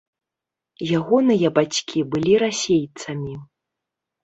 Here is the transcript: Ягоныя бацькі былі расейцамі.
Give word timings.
Ягоныя 0.99 1.51
бацькі 1.59 1.99
былі 2.15 2.33
расейцамі. 2.47 3.39